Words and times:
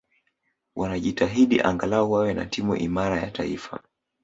wanajitahidi 0.75 1.57
angalau 1.61 2.11
wawe 2.13 2.31
na 2.33 2.45
timu 2.45 2.75
imarabya 2.75 3.23
ya 3.25 3.31
taifa 3.31 3.83